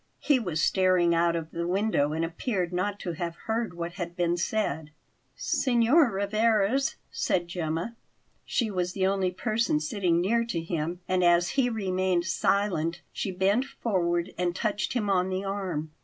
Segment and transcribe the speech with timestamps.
[0.17, 4.15] He was staring out of the window and appeared not to have heard what had
[4.15, 4.89] been said.
[5.35, 7.95] "Signor Rivarez!" said Gemma.
[8.43, 13.29] She was the only person sitting near to him, and as he remained silent she
[13.29, 15.91] bent forward and touched him on the arm.